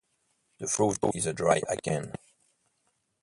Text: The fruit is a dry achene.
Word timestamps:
The 0.57 0.65
fruit 0.65 0.97
is 1.13 1.27
a 1.27 1.33
dry 1.33 1.61
achene. 1.69 2.15